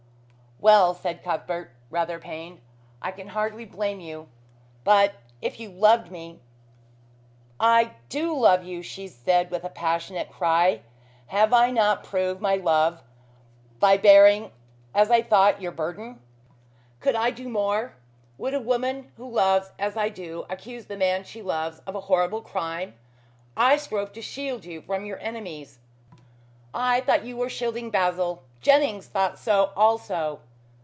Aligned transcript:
"Well," 0.63 0.93
said 0.93 1.23
Cuthbert, 1.23 1.71
rather 1.89 2.19
pained, 2.19 2.61
"I 3.01 3.11
can 3.11 3.29
hardly 3.29 3.65
blame 3.65 3.99
you. 3.99 4.27
But 4.83 5.15
if 5.41 5.59
you 5.59 5.71
loved 5.71 6.11
me" 6.11 6.39
"I 7.59 7.95
do 8.09 8.37
love 8.37 8.63
you," 8.63 8.83
she 8.83 9.07
said 9.07 9.49
with 9.49 9.63
a 9.63 9.69
passionate 9.69 10.29
cry. 10.31 10.81
"Have 11.25 11.51
I 11.51 11.71
not 11.71 12.03
proved 12.03 12.41
my 12.41 12.57
love 12.57 13.01
by 13.79 13.97
bearing 13.97 14.51
as 14.93 15.09
I 15.09 15.23
thought 15.23 15.63
your 15.63 15.71
burden? 15.71 16.21
Could 16.99 17.15
I 17.15 17.31
do 17.31 17.49
more? 17.49 17.95
Would 18.37 18.53
a 18.53 18.59
woman 18.59 19.11
who 19.17 19.27
loves 19.31 19.71
as 19.79 19.97
I 19.97 20.09
do 20.09 20.45
accuse 20.47 20.85
the 20.85 20.95
man 20.95 21.23
she 21.23 21.41
loves 21.41 21.79
of 21.87 21.95
a 21.95 22.01
horrible 22.01 22.43
crime? 22.43 22.93
I 23.57 23.77
strove 23.77 24.13
to 24.13 24.21
shield 24.21 24.63
you 24.65 24.83
from 24.83 25.05
your 25.05 25.17
enemies." 25.21 25.79
"I 26.71 27.01
thought 27.01 27.25
you 27.25 27.35
were 27.35 27.49
shielding 27.49 27.89
Basil. 27.89 28.43
Jennings 28.61 29.07
thought 29.07 29.39
so 29.39 29.71
also." 29.75 30.41